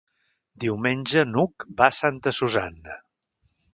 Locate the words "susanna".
2.39-2.97